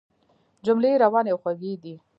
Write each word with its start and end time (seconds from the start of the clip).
جملې 0.65 0.91
روانې 1.03 1.31
او 1.33 1.39
خوږې 1.43 1.73
دي. 1.83 1.95